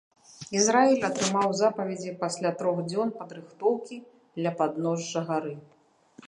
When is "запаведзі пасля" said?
1.59-2.51